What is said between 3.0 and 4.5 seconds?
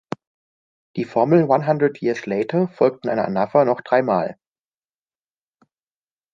in einer Anapher noch dreimal.